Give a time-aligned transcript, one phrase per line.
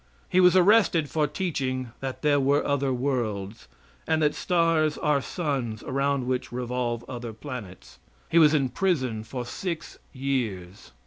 [0.27, 3.67] He was arrested for teaching that there were other worlds,
[4.07, 7.99] and that stars are suns around which revolve other planets.
[8.27, 10.91] He was in prison for six years.